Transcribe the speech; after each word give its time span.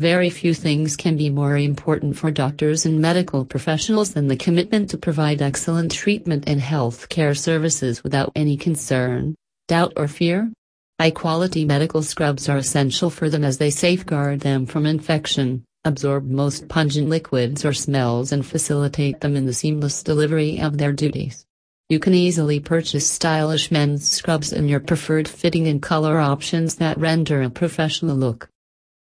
Very 0.00 0.30
few 0.30 0.54
things 0.54 0.96
can 0.96 1.18
be 1.18 1.28
more 1.28 1.58
important 1.58 2.16
for 2.16 2.30
doctors 2.30 2.86
and 2.86 3.02
medical 3.02 3.44
professionals 3.44 4.14
than 4.14 4.28
the 4.28 4.36
commitment 4.36 4.88
to 4.88 4.96
provide 4.96 5.42
excellent 5.42 5.92
treatment 5.92 6.44
and 6.46 6.58
healthcare 6.58 7.36
services 7.36 8.02
without 8.02 8.32
any 8.34 8.56
concern, 8.56 9.34
doubt, 9.68 9.92
or 9.98 10.08
fear. 10.08 10.50
High 10.98 11.10
quality 11.10 11.66
medical 11.66 12.02
scrubs 12.02 12.48
are 12.48 12.56
essential 12.56 13.10
for 13.10 13.28
them 13.28 13.44
as 13.44 13.58
they 13.58 13.68
safeguard 13.68 14.40
them 14.40 14.64
from 14.64 14.86
infection, 14.86 15.64
absorb 15.84 16.24
most 16.30 16.66
pungent 16.66 17.10
liquids 17.10 17.62
or 17.66 17.74
smells, 17.74 18.32
and 18.32 18.46
facilitate 18.46 19.20
them 19.20 19.36
in 19.36 19.44
the 19.44 19.52
seamless 19.52 20.02
delivery 20.02 20.62
of 20.62 20.78
their 20.78 20.92
duties. 20.92 21.44
You 21.90 21.98
can 21.98 22.14
easily 22.14 22.58
purchase 22.58 23.06
stylish 23.06 23.70
men's 23.70 24.08
scrubs 24.08 24.50
in 24.50 24.66
your 24.66 24.80
preferred 24.80 25.28
fitting 25.28 25.68
and 25.68 25.82
color 25.82 26.18
options 26.18 26.76
that 26.76 26.96
render 26.96 27.42
a 27.42 27.50
professional 27.50 28.16
look. 28.16 28.48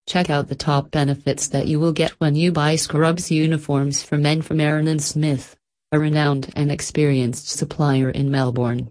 Check 0.08 0.30
out 0.30 0.48
the 0.48 0.55
top 0.55 0.89
benefits 0.89 1.50
that 1.50 1.68
you 1.68 1.82
will 1.82 1.92
get 1.92 2.12
when 2.12 2.34
you 2.34 2.54
buy 2.54 2.78
scrubs 2.78 3.29
uniforms 3.29 4.02
for 4.02 4.18
men 4.18 4.42
from 4.42 4.61
Aaron 4.61 4.97
& 5.00 5.00
Smith, 5.00 5.57
a 5.92 6.00
renowned 6.00 6.50
and 6.56 6.71
experienced 6.71 7.50
supplier 7.50 8.10
in 8.10 8.32
Melbourne. 8.32 8.89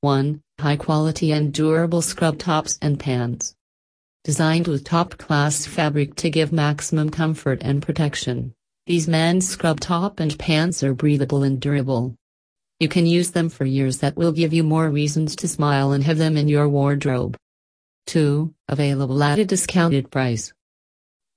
1. 0.00 0.40
High 0.58 0.76
quality 0.76 1.30
and 1.30 1.52
durable 1.52 2.02
scrub 2.02 2.36
tops 2.36 2.80
and 2.82 2.98
pants. 2.98 3.54
Designed 4.24 4.66
with 4.66 4.82
top 4.82 5.16
class 5.18 5.66
fabric 5.66 6.16
to 6.16 6.30
give 6.30 6.52
maximum 6.52 7.10
comfort 7.10 7.60
and 7.62 7.80
protection, 7.80 8.52
these 8.86 9.06
men's 9.06 9.48
scrub 9.48 9.78
top 9.78 10.18
and 10.18 10.36
pants 10.36 10.82
are 10.82 10.94
breathable 10.94 11.44
and 11.44 11.60
durable. 11.60 12.16
You 12.80 12.88
can 12.88 13.06
use 13.06 13.30
them 13.30 13.50
for 13.50 13.64
years 13.64 13.98
that 13.98 14.16
will 14.16 14.32
give 14.32 14.52
you 14.52 14.64
more 14.64 14.90
reasons 14.90 15.36
to 15.36 15.46
smile 15.46 15.92
and 15.92 16.02
have 16.02 16.18
them 16.18 16.36
in 16.36 16.48
your 16.48 16.68
wardrobe. 16.68 17.36
2. 18.10 18.52
Available 18.68 19.22
at 19.22 19.38
a 19.38 19.44
discounted 19.44 20.10
price. 20.10 20.52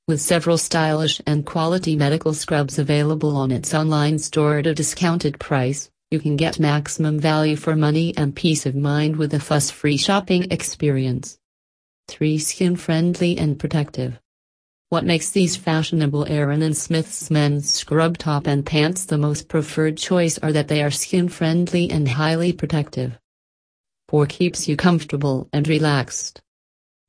With 0.07 0.19
several 0.19 0.57
stylish 0.57 1.21
and 1.27 1.45
quality 1.45 1.95
medical 1.95 2.33
scrubs 2.33 2.79
available 2.79 3.37
on 3.37 3.51
its 3.51 3.75
online 3.75 4.17
store 4.17 4.57
at 4.57 4.65
a 4.65 4.73
discounted 4.73 5.39
price, 5.39 5.91
you 6.09 6.19
can 6.19 6.35
get 6.35 6.59
maximum 6.59 7.19
value 7.19 7.55
for 7.55 7.75
money 7.75 8.17
and 8.17 8.35
peace 8.35 8.65
of 8.65 8.73
mind 8.73 9.17
with 9.17 9.35
a 9.35 9.39
fuss 9.39 9.69
free 9.69 9.97
shopping 9.97 10.51
experience. 10.51 11.37
3. 12.07 12.39
Skin 12.39 12.75
friendly 12.75 13.37
and 13.37 13.59
protective. 13.59 14.19
What 14.89 15.05
makes 15.05 15.29
these 15.29 15.55
fashionable 15.55 16.25
Aaron 16.27 16.73
& 16.73 16.75
Smith's 16.75 17.29
men's 17.29 17.69
scrub 17.69 18.17
top 18.17 18.47
and 18.47 18.65
pants 18.65 19.05
the 19.05 19.19
most 19.19 19.47
preferred 19.47 19.97
choice 19.97 20.39
are 20.39 20.51
that 20.51 20.69
they 20.69 20.81
are 20.81 20.89
skin 20.89 21.29
friendly 21.29 21.91
and 21.91 22.07
highly 22.07 22.51
protective. 22.51 23.19
4. 24.09 24.25
Keeps 24.25 24.67
you 24.67 24.75
comfortable 24.75 25.47
and 25.53 25.67
relaxed. 25.67 26.42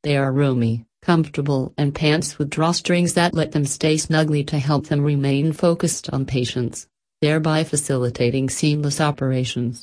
They 0.04 0.18
are 0.18 0.30
roomy, 0.30 0.84
comfortable 1.00 1.72
and 1.78 1.94
pants 1.94 2.38
with 2.38 2.50
drawstrings 2.50 3.14
that 3.14 3.32
let 3.32 3.52
them 3.52 3.64
stay 3.64 3.96
snugly 3.96 4.44
to 4.44 4.58
help 4.58 4.88
them 4.88 5.00
remain 5.00 5.54
focused 5.54 6.10
on 6.10 6.26
patients, 6.26 6.86
thereby 7.22 7.64
facilitating 7.64 8.50
seamless 8.50 9.00
operations. 9.00 9.82